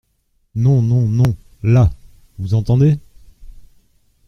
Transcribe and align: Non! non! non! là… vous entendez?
Non! 0.55 0.81
non! 0.81 1.07
non! 1.07 1.35
là… 1.61 1.91
vous 2.39 2.55
entendez? 2.55 2.97